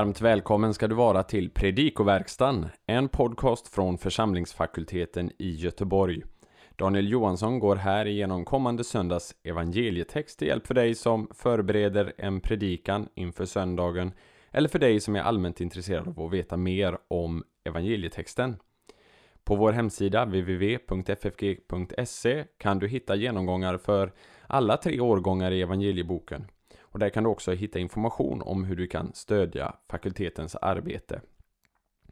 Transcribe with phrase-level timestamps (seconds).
[0.00, 6.22] Varmt välkommen ska du vara till Predikoverkstan, en podcast från församlingsfakulteten i Göteborg.
[6.76, 12.40] Daniel Johansson går här igenom kommande söndags evangelietext till hjälp för dig som förbereder en
[12.40, 14.12] predikan inför söndagen
[14.50, 18.56] eller för dig som är allmänt intresserad av att veta mer om evangelietexten.
[19.44, 21.64] På vår hemsida www.ffg.se
[22.58, 24.12] kan du hitta genomgångar för
[24.46, 26.46] alla tre årgångar i evangelieboken.
[26.92, 31.20] Och där kan du också hitta information om hur du kan stödja fakultetens arbete.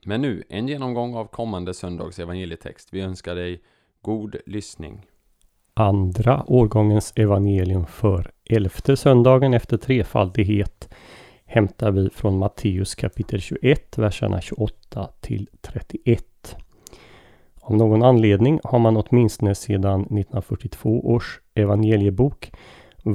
[0.05, 2.89] Men nu, en genomgång av kommande söndags evangelietext.
[2.93, 3.63] Vi önskar dig
[4.03, 5.07] god lyssning.
[5.75, 10.89] Andra årgångens evangelium för elfte söndagen efter trefaldighet
[11.45, 16.57] hämtar vi från Matteus kapitel 21, verserna 28 till 31.
[17.61, 22.51] Av någon anledning har man åtminstone sedan 1942 års evangeliebok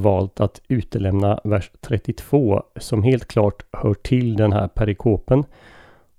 [0.02, 5.46] valt att utelämna vers 32 som helt klart hör till den här perikopen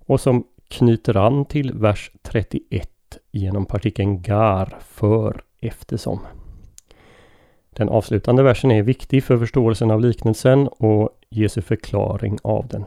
[0.07, 2.91] och som knyter an till vers 31
[3.31, 6.21] genom partikeln gar för eftersom.
[7.71, 12.85] Den avslutande versen är viktig för förståelsen av liknelsen och Jesu förklaring av den.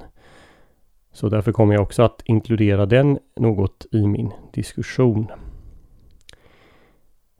[1.11, 5.31] Så därför kommer jag också att inkludera den något i min diskussion.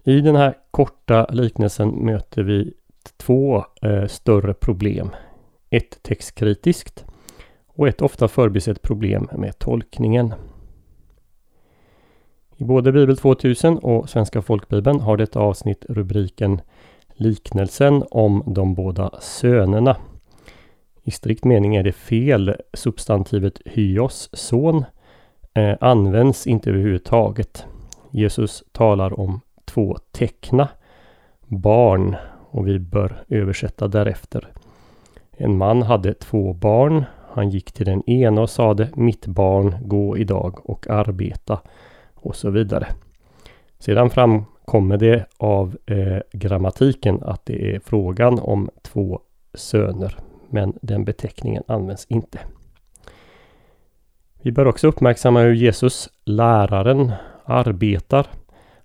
[0.04, 2.74] I den här korta liknelsen möter vi
[3.18, 5.10] två eh, större problem.
[5.70, 7.06] Ett textkritiskt
[7.68, 10.34] och ett ofta förbisett problem med tolkningen.
[12.58, 16.62] I både Bibel 2000 och Svenska folkbibeln har detta avsnitt rubriken
[17.20, 19.98] Liknelsen om de båda sönerna.
[21.04, 22.56] I strikt mening är det fel.
[22.74, 24.86] Substantivet hyos, son,
[25.54, 27.66] eh, används inte överhuvudtaget.
[28.12, 30.70] Jesus talar om två teckna,
[31.48, 32.16] barn
[32.58, 34.48] och vi bör översätta därefter.
[35.32, 37.04] En man hade två barn.
[37.32, 41.60] Han gick till den ena och sade Mitt barn, gå idag och arbeta
[42.16, 42.88] och så vidare.
[43.80, 49.20] Sedan framkommer det av eh, grammatiken att det är frågan om två
[49.54, 50.18] söner.
[50.50, 52.40] Men den beteckningen används inte.
[54.42, 57.12] Vi bör också uppmärksamma hur Jesus, läraren,
[57.46, 58.28] arbetar.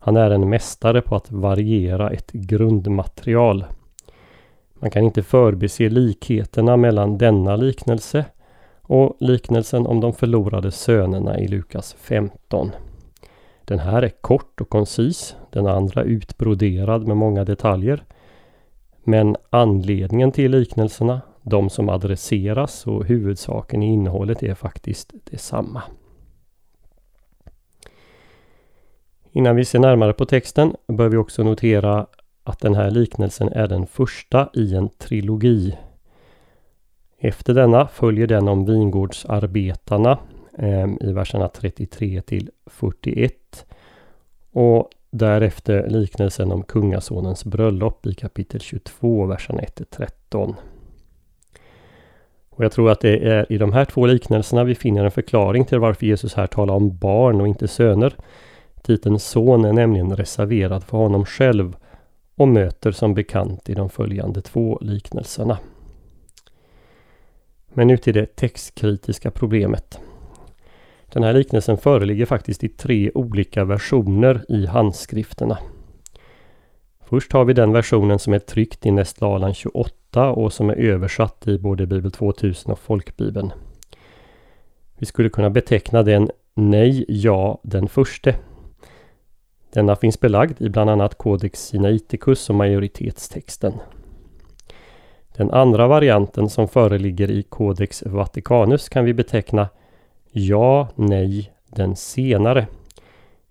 [0.04, 3.64] Han är en mästare på att variera ett grundmaterial.
[4.74, 8.24] Man kan inte förbise likheterna mellan denna liknelse
[8.80, 12.70] och liknelsen om de förlorade sönerna i Lukas 15.
[13.64, 18.04] Den här är kort och koncis, den andra utbroderad med många detaljer.
[19.04, 25.82] Men anledningen till liknelserna, de som adresseras och huvudsaken i innehållet är faktiskt detsamma.
[29.32, 32.06] Innan vi ser närmare på texten bör vi också notera
[32.44, 35.76] att den här liknelsen är den första i en trilogi.
[37.18, 40.18] Efter denna följer den om vingårdsarbetarna
[40.58, 43.66] eh, i verserna 33 till 41.
[44.52, 50.54] Och därefter liknelsen om kungasonens bröllop i kapitel 22, verserna 1 till 13.
[52.50, 55.64] Och jag tror att det är i de här två liknelserna vi finner en förklaring
[55.64, 58.16] till varför Jesus här talar om barn och inte söner.
[58.82, 61.76] Titeln son är nämligen reserverad för honom själv
[62.36, 65.58] och möter som bekant i de följande två liknelserna.
[67.68, 69.98] Men nu till det textkritiska problemet.
[71.12, 75.58] Den här liknelsen föreligger faktiskt i tre olika versioner i handskrifterna.
[77.04, 81.48] Först har vi den versionen som är tryckt i Nästlalan 28 och som är översatt
[81.48, 83.52] i både Bibel 2000 och Folkbibeln.
[84.98, 88.36] Vi skulle kunna beteckna den Nej, ja, den förste
[89.72, 93.72] denna finns belagd i bland annat Codex Sinaiticus och majoritetstexten.
[95.36, 99.68] Den andra varianten som föreligger i Codex Vaticanus kan vi beteckna
[100.30, 102.66] Ja, nej, den senare.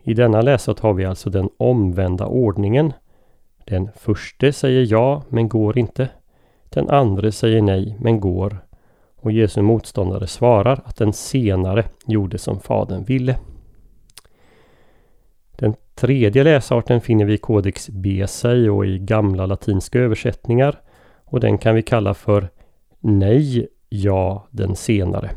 [0.04, 2.94] I denna läsart har vi alltså den omvända ordningen.
[3.66, 6.10] Den förste säger ja, men går inte.
[6.70, 8.58] Den andre säger nej, men går.
[9.16, 13.36] Och Jesu motståndare svarar att den senare gjorde som Fadern ville.
[16.02, 20.82] Den tredje läsarten finner vi i Codex Besei och i gamla latinska översättningar.
[21.26, 22.50] Och den kan vi kalla för
[23.00, 25.32] Nej, ja, den senare.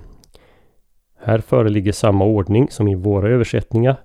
[1.19, 3.97] Här föreligger samma ordning som i våra översättningar.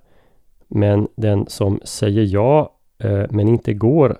[0.68, 4.16] Men den som säger ja eh, men inte går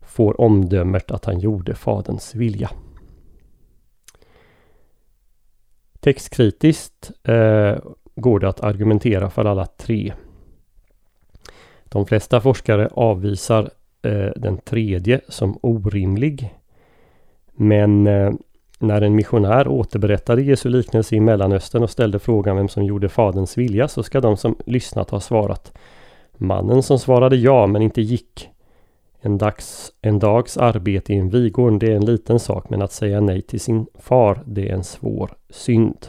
[0.00, 2.70] får omdömet att han gjorde Faderns vilja.
[6.00, 7.76] Textkritiskt eh,
[8.14, 10.12] går det att argumentera för alla tre.
[11.88, 13.70] De flesta forskare avvisar
[14.02, 16.54] eh, den tredje som orimlig.
[17.52, 18.32] Men eh,
[18.78, 23.58] när en missionär återberättade Jesu liknelse i Mellanöstern och ställde frågan vem som gjorde Faderns
[23.58, 25.72] vilja så ska de som lyssnat ha svarat
[26.38, 28.48] Mannen som svarade ja men inte gick.
[29.20, 32.92] En, dags, en dags arbete i en vigård det är en liten sak men att
[32.92, 36.06] säga nej till sin far det är en svår synd.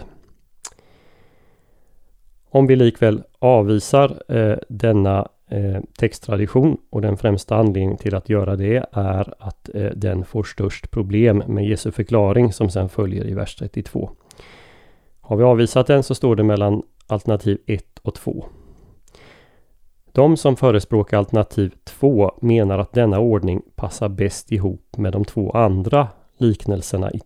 [2.49, 8.55] Om vi likväl avvisar eh, denna Eh, texttradition och den främsta anledningen till att göra
[8.55, 13.33] det är att eh, den får störst problem med Jesu förklaring som sen följer i
[13.33, 14.09] vers 32.
[15.21, 18.45] Har vi avvisat den så står det mellan alternativ 1 och 2.
[20.11, 25.51] De som förespråkar alternativ 2 menar att denna ordning passar bäst ihop med de två
[25.51, 26.07] andra
[26.37, 27.19] liknelserna i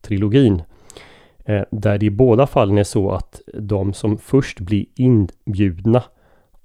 [0.00, 0.62] trilogin.
[1.44, 6.02] Eh, där det i båda fallen är så att de som först blir inbjudna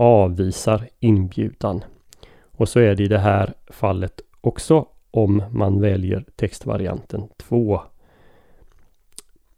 [0.04, 1.84] avvisar inbjudan.
[2.52, 7.82] Och så är det i det här fallet också om man väljer textvarianten 2.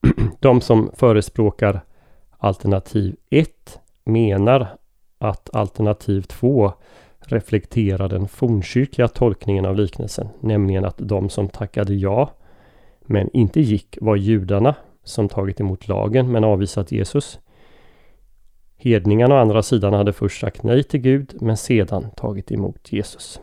[0.40, 1.82] De som förespråkar
[2.38, 4.68] alternativ 1 menar
[5.18, 6.74] att alternativ 2
[7.20, 12.30] reflekterar den fornkyrkliga tolkningen av liknelsen, nämligen att de som tackade ja
[13.02, 17.40] men inte gick var judarna som tagit emot lagen men avvisat Jesus.
[18.86, 23.40] Hedningarna å andra sidan hade först sagt nej till Gud men sedan tagit emot Jesus.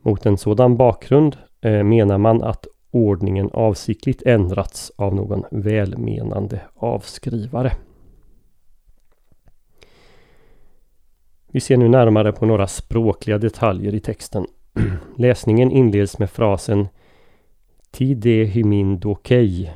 [0.00, 7.72] Mot en sådan bakgrund eh, menar man att ordningen avsiktligt ändrats av någon välmenande avskrivare.
[11.46, 14.46] Vi ser nu närmare på några språkliga detaljer i texten.
[15.16, 16.88] Läsningen inleds med frasen
[17.90, 19.70] Tide hymin dokei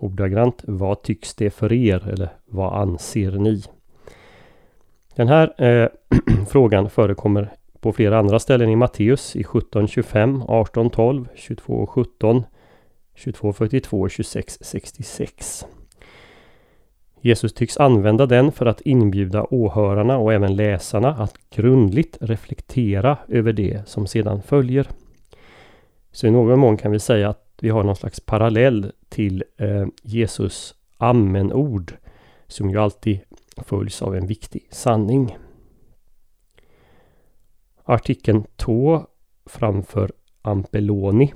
[0.00, 2.08] ordagrant Vad tycks det för er?
[2.08, 3.62] Eller vad anser ni?
[5.14, 5.88] Den här eh,
[6.48, 7.50] frågan förekommer
[7.80, 12.44] på flera andra ställen i Matteus i 17.25, 18.12, 22.17,
[13.16, 15.64] 22.42 och 26.66.
[17.20, 23.52] Jesus tycks använda den för att inbjuda åhörarna och även läsarna att grundligt reflektera över
[23.52, 24.88] det som sedan följer.
[26.12, 29.86] Så i någon mån kan vi säga att vi har någon slags parallell till eh,
[30.02, 31.96] Jesus amenord
[32.46, 33.20] som ju alltid
[33.56, 35.36] följs av en viktig sanning.
[37.84, 39.06] Artikeln tå
[39.46, 40.12] framför
[40.42, 41.34] ampeloni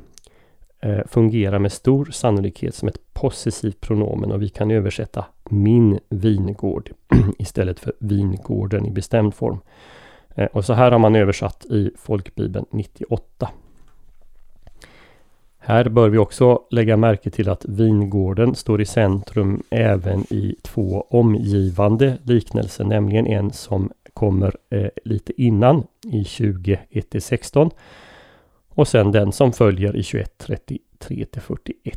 [0.81, 6.91] eh, fungerar med stor sannolikhet som ett possessivt pronomen och vi kan översätta min vingård
[7.39, 9.59] istället för vingården i bestämd form.
[10.35, 13.51] Eh, och så här har man översatt i folkbibeln 98.
[15.67, 21.07] Här bör vi också lägga märke till att vingården står i centrum även i två
[21.11, 27.71] omgivande liknelser, nämligen en som kommer eh, lite innan i 21-16
[28.69, 31.97] och sen den som följer i 21-33-41.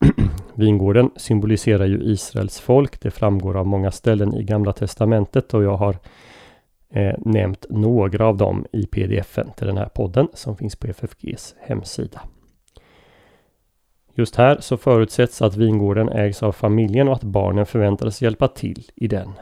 [0.54, 3.00] Vingården symboliserar ju Israels folk.
[3.00, 5.96] Det framgår av många ställen i Gamla Testamentet och jag har
[6.90, 11.54] eh, nämnt några av dem i pdfen till den här podden som finns på FFGs
[11.60, 12.20] hemsida.
[14.14, 18.84] Just här så förutsätts att vingården ägs av familjen och att barnen förväntades hjälpa till
[18.94, 19.32] i den.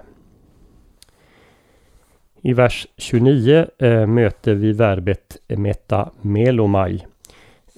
[2.43, 7.05] I vers 29 eh, möter vi verbet metamelomai.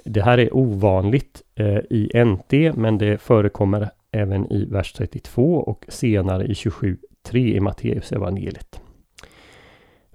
[0.04, 5.84] Det här är ovanligt eh, i NT men det förekommer även i vers 32 och
[5.88, 8.80] senare i 27.3 i Matteus evangeliet.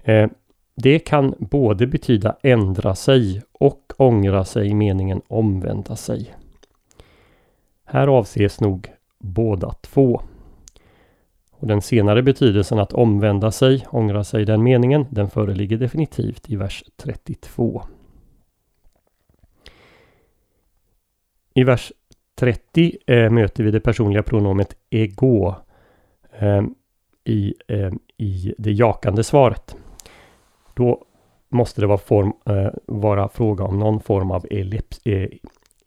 [0.02, 0.30] Eh,
[0.74, 6.34] det kan både betyda ändra sig och ångra sig i meningen omvända sig.
[7.90, 10.22] Här avses nog båda två.
[11.50, 16.56] Och den senare betydelsen att omvända sig, ångra sig den meningen, den föreligger definitivt i
[16.56, 17.82] vers 32.
[21.54, 21.92] I vers
[22.34, 25.54] 30 eh, möter vi det personliga pronomet ego
[26.38, 26.62] eh,
[27.24, 29.76] i, eh, i det jakande svaret.
[30.74, 31.04] Då
[31.48, 35.28] måste det vara, form, eh, vara fråga om någon form av ellips, eh,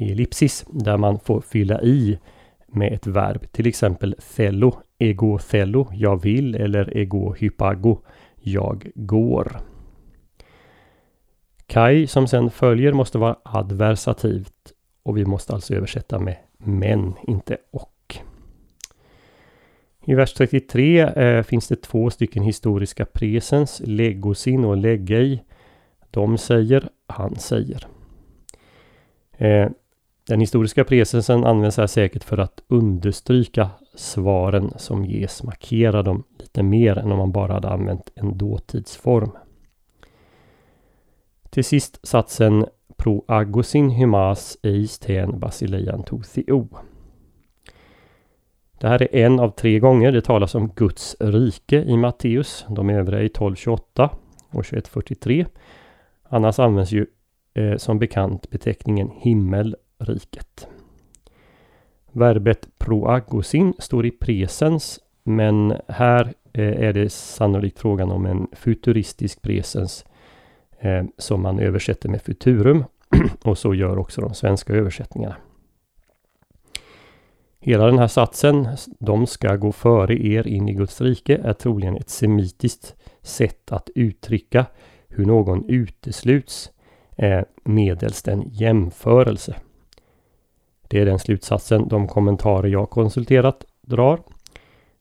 [0.10, 2.20] ellipsis där man får fylla i
[2.68, 3.52] med ett verb.
[3.52, 7.98] Till exempel thello, ego thello, jag vill eller ego hypago,
[8.36, 9.60] jag går.
[11.68, 17.58] Kai som sen följer måste vara adversativt och vi måste alltså översätta med men, inte
[17.72, 18.18] och.
[20.06, 25.44] I vers 33 eh, finns det två stycken historiska presens, legosin och legei.
[26.12, 27.88] De säger, han säger.
[29.38, 29.70] Eh,
[30.28, 36.64] den historiska presensen används här säkert för att understryka svaren som ges, markera dem lite
[36.64, 39.32] mer än om man bara hade använt en dåtidsform.
[41.50, 42.66] Till sist satsen
[42.98, 46.68] pro agosin hymas eis ten basileian to theo.
[48.80, 52.66] Det här är en av tre gånger det talas om Guds rike i Matteus.
[52.70, 54.10] De övriga i 12.28
[54.50, 55.46] och 21.43.
[56.24, 57.06] Annars används ju
[57.54, 59.76] eh, som bekant beteckningen himmel
[60.06, 60.68] riket.
[62.12, 69.42] Verbet proagosin står i presens men här eh, är det sannolikt frågan om en futuristisk
[69.42, 70.06] presens
[70.80, 72.84] eh, som man översätter med futurum
[73.44, 75.36] och så gör också de svenska översättningarna.
[77.60, 78.68] Hela den här satsen,
[79.00, 83.90] de ska gå före er in i Guds rike, är troligen ett semitiskt sätt att
[83.96, 84.66] uttrycka
[85.08, 86.72] hur någon utesluts
[87.18, 89.56] eh, medelst en jämförelse.
[90.92, 94.20] Det är den slutsatsen de kommentarer jag konsulterat drar.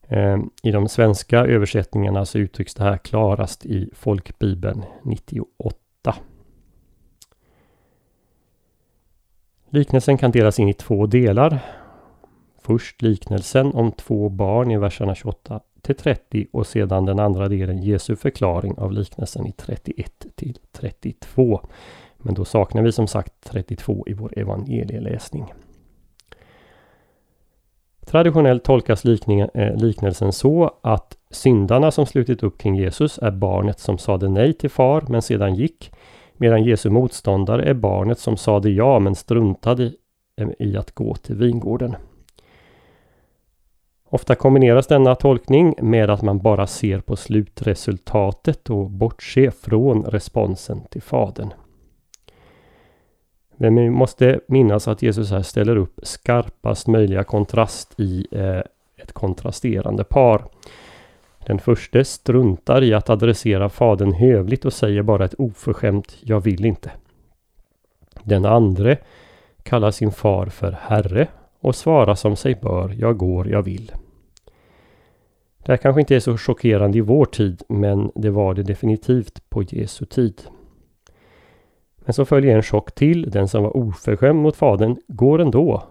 [0.08, 6.14] Eh, I de svenska översättningarna så uttrycks det här klarast i Folkbibeln 98.
[9.70, 11.58] Liknelsen kan delas in i två delar.
[12.62, 17.82] Först liknelsen om två barn i verserna 28 till 30 och sedan den andra delen
[17.82, 21.68] Jesu förklaring av liknelsen i 31 till 32.
[22.18, 25.52] Men då saknar vi som sagt 32 i vår evangelieläsning.
[28.10, 33.98] Traditionellt tolkas eh, liknelsen så att syndarna som slutit upp kring Jesus är barnet som
[33.98, 35.92] sade nej till far men sedan gick.
[36.36, 39.92] Medan Jesu motståndare är barnet som sade ja men struntade
[40.58, 41.96] i att gå till vingården.
[44.04, 50.80] Ofta kombineras denna tolkning med att man bara ser på slutresultatet och bortser från responsen
[50.90, 51.52] till Fadern.
[53.62, 58.60] Men vi måste minnas att Jesus här ställer upp skarpast möjliga kontrast i eh,
[58.96, 60.44] ett kontrasterande par.
[61.46, 66.64] Den första struntar i att adressera fadern hövligt och säger bara ett oförskämt ”Jag vill
[66.64, 66.90] inte”.
[68.22, 68.98] Den andre
[69.62, 71.28] kallar sin far för Herre
[71.60, 73.92] och svarar som sig bör ”Jag går, jag vill”.
[75.64, 79.50] Det här kanske inte är så chockerande i vår tid men det var det definitivt
[79.50, 80.42] på Jesu tid.
[82.10, 83.30] Men så följer en chock till.
[83.30, 85.82] Den som var oförskämd mot fadern går ändå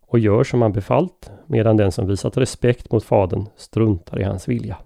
[0.00, 4.48] och gör som han befallt medan den som visat respekt mot fadern struntar i hans
[4.48, 4.76] vilja.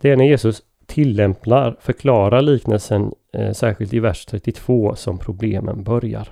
[0.00, 6.28] Det är när Jesus tillämpar, förklarar liknelsen eh, särskilt i vers 32 som problemen börjar.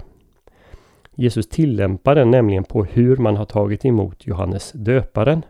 [1.14, 5.43] Jesus tillämpar den nämligen på hur man har tagit emot Johannes döparen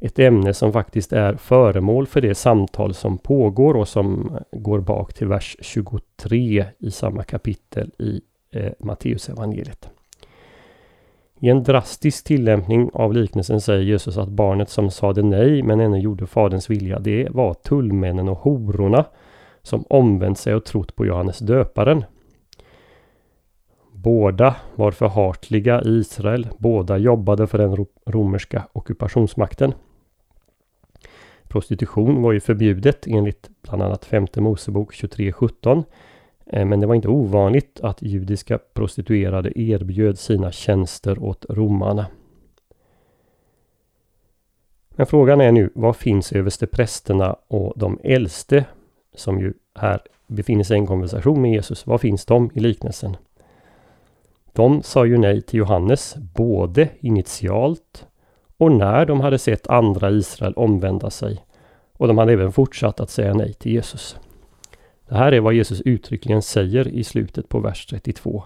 [0.00, 5.14] ett ämne som faktiskt är föremål för det samtal som pågår och som går bak
[5.14, 8.20] till vers 23 i samma kapitel i
[8.52, 9.88] eh, Matteusevangeliet.
[11.40, 15.98] I en drastisk tillämpning av liknelsen säger Jesus att barnet som sade nej men ännu
[15.98, 19.04] gjorde faderns vilja, det var tullmännen och hororna
[19.62, 22.04] som omvänt sig och trott på Johannes döparen.
[23.92, 26.48] Båda var förhatliga i Israel.
[26.58, 29.72] Båda jobbade för den romerska ockupationsmakten.
[31.48, 35.84] Prostitution var ju förbjudet enligt bland annat femte Mosebok 23.17.
[36.46, 42.06] Eh, men det var inte ovanligt att judiska prostituerade erbjöd sina tjänster åt romarna.
[44.90, 48.64] Men frågan är nu, vad finns översteprästerna och de äldste
[49.14, 51.86] som ju här befinner sig i en konversation med Jesus.
[51.86, 53.16] Vad finns de i liknelsen?
[54.52, 58.06] De sa ju nej till Johannes både initialt
[58.58, 61.44] och när de hade sett andra Israel omvända sig.
[61.92, 64.16] Och de hade även fortsatt att säga nej till Jesus.
[65.08, 68.44] Det här är vad Jesus uttryckligen säger i slutet på vers 32.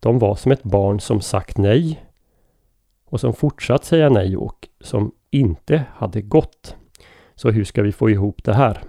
[0.00, 2.04] De var som ett barn som sagt nej
[3.04, 6.76] och som fortsatt säga nej och som inte hade gått.
[7.34, 8.82] Så hur ska vi få ihop det här?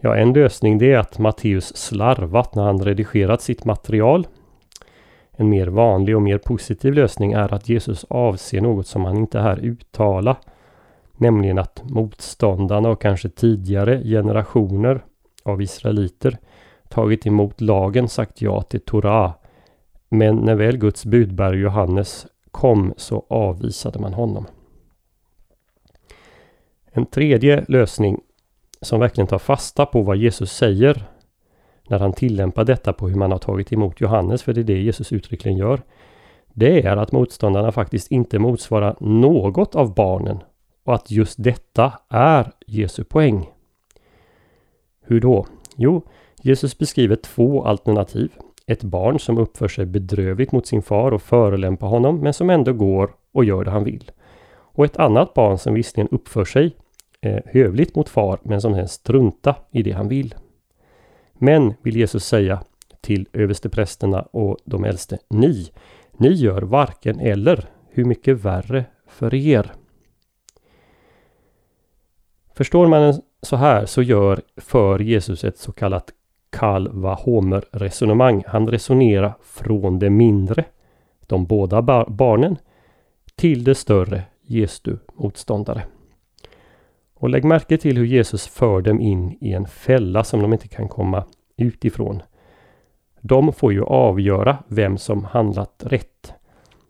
[0.00, 4.26] Ja, en lösning det är att Matteus slarvat när han redigerat sitt material.
[5.36, 9.40] En mer vanlig och mer positiv lösning är att Jesus avser något som han inte
[9.40, 10.36] här uttala.
[11.16, 15.04] Nämligen att motståndarna och kanske tidigare generationer
[15.42, 16.38] av israeliter
[16.88, 19.32] tagit emot lagen, sagt ja till Torah.
[20.08, 24.46] Men när väl Guds budbärare Johannes kom så avvisade man honom.
[26.92, 28.20] En tredje lösning
[28.80, 31.04] som verkligen tar fasta på vad Jesus säger
[31.88, 34.80] när han tillämpar detta på hur man har tagit emot Johannes, för det är det
[34.80, 35.82] Jesus uttryckligen gör.
[36.52, 40.38] Det är att motståndarna faktiskt inte motsvarar något av barnen
[40.84, 43.50] och att just detta är Jesu poäng.
[45.02, 45.46] Hur då?
[45.76, 46.02] Jo,
[46.42, 48.32] Jesus beskriver två alternativ.
[48.66, 52.72] Ett barn som uppför sig bedrövligt mot sin far och förolämpar honom men som ändå
[52.72, 54.10] går och gör det han vill.
[54.50, 56.76] Och ett annat barn som visserligen uppför sig
[57.20, 60.34] eh, hövligt mot far men som sen struntar i det han vill.
[61.38, 62.62] Men, vill Jesus säga
[63.00, 65.70] till översteprästerna och de äldste, ni,
[66.12, 69.72] ni gör varken eller, hur mycket värre för er.
[72.54, 76.12] Förstår man så här så gör för Jesus ett så kallat
[76.50, 78.42] kalva homer resonemang.
[78.46, 80.64] Han resonerar från det mindre,
[81.26, 82.56] de båda bar barnen,
[83.34, 85.82] till det större, Jesu motståndare.
[87.24, 90.68] Och lägg märke till hur Jesus för dem in i en fälla som de inte
[90.68, 91.24] kan komma
[91.56, 92.22] utifrån.
[93.20, 96.32] De får ju avgöra vem som handlat rätt.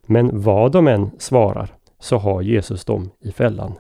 [0.06, 3.72] Men vad de än svarar så har Jesus dem i fällan.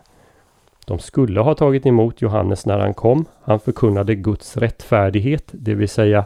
[0.86, 3.24] De skulle ha tagit emot Johannes när han kom.
[3.42, 6.24] Han förkunnade Guds rättfärdighet, det vill säga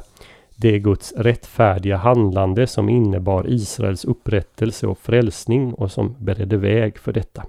[0.56, 7.12] det Guds rättfärdiga handlande som innebar Israels upprättelse och frälsning och som beredde väg för
[7.12, 7.46] detta.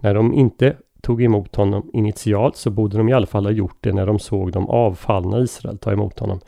[0.00, 3.76] När de inte tog emot honom initialt så borde de i alla fall ha gjort
[3.80, 6.40] det när de såg de avfallna Israel ta emot honom.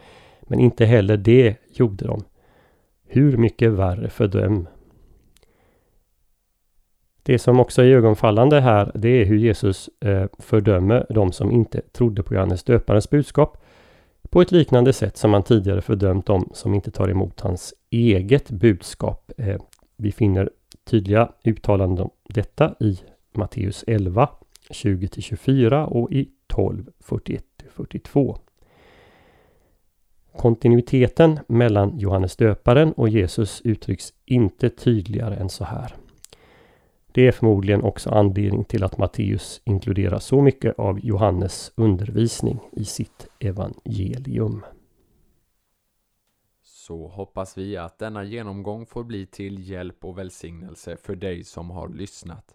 [0.42, 2.25] Men inte heller det gjorde de.
[3.07, 4.69] Hur mycket värre för dem.
[7.23, 11.80] Det som också är ögonfallande här det är hur Jesus eh, fördömer de som inte
[11.80, 13.57] trodde på Johannes döparens budskap
[14.30, 18.50] på ett liknande sätt som han tidigare fördömt de som inte tar emot hans eget
[18.50, 19.33] budskap.
[19.37, 19.61] Eh,
[19.97, 20.50] vi finner
[20.85, 23.00] tydliga uttalanden om detta i
[23.33, 24.28] Matteus 11,
[24.70, 28.38] 20-24 och i 12, 41-42.
[30.36, 35.94] Kontinuiteten mellan Johannes döparen och Jesus uttrycks inte tydligare än så här.
[37.12, 42.84] Det är förmodligen också anledning till att Matteus inkluderar så mycket av Johannes undervisning i
[42.84, 44.64] sitt evangelium.
[46.62, 51.70] Så hoppas vi att denna genomgång får bli till hjälp och välsignelse för dig som
[51.70, 52.54] har lyssnat.